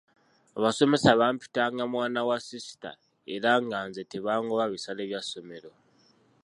Abasomesa 0.57 1.19
bampitanga 1.21 1.83
mwana 1.93 2.19
wa 2.27 2.37
sisita 2.47 2.91
era 3.35 3.51
nga 3.63 3.77
nze 3.87 4.01
tebangoba 4.11 4.65
bisale 4.73 5.03
bya 5.09 5.21
ssomero. 5.25 5.71